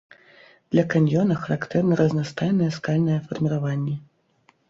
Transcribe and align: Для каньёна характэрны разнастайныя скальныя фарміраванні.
Для 0.75 0.83
каньёна 0.93 1.35
характэрны 1.41 1.93
разнастайныя 2.01 2.73
скальныя 2.77 3.19
фарміраванні. 3.29 3.95